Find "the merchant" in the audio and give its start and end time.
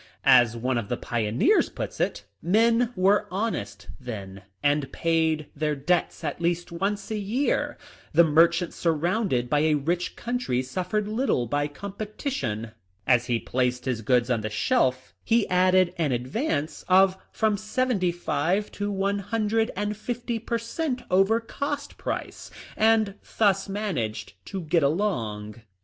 8.11-8.73